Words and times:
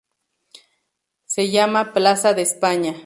Se 1.27 1.51
llama 1.51 1.93
plaza 1.93 2.33
de 2.33 2.41
España. 2.41 2.95